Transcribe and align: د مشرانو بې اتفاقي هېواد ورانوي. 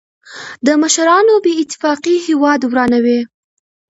د 0.65 0.67
مشرانو 0.81 1.33
بې 1.43 1.53
اتفاقي 1.63 2.15
هېواد 2.27 2.61
ورانوي. 2.65 3.19